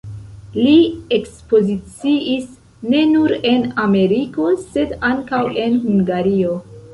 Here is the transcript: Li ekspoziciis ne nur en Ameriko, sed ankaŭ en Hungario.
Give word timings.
Li 0.67 0.77
ekspoziciis 1.17 2.47
ne 2.93 3.03
nur 3.11 3.35
en 3.51 3.67
Ameriko, 3.85 4.49
sed 4.65 4.97
ankaŭ 5.13 5.43
en 5.67 5.79
Hungario. 5.85 6.59